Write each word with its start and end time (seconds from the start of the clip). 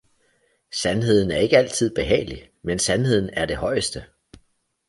Sandheden 0.71 1.31
er 1.31 1.37
ikke 1.37 1.57
altid 1.57 1.95
behagelig, 1.95 2.49
men 2.61 2.79
Sandheden 2.79 3.29
er 3.33 3.45
det 3.45 3.57
Høieste! 3.57 4.05